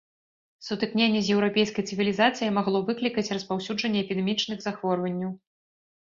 Сутыкненне 0.67 1.19
з 1.27 1.35
еўрапейскай 1.35 1.85
цывілізацыяй 1.91 2.51
магло 2.57 2.77
выклікаць 2.89 3.25
распаўсюджанне 3.37 4.03
эпідэмічных 4.07 4.57
захворванняў. 4.67 5.31